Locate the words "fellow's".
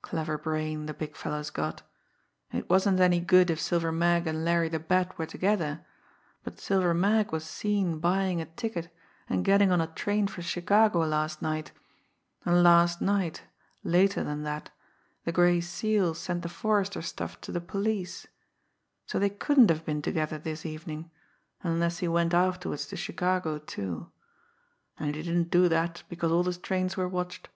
1.16-1.50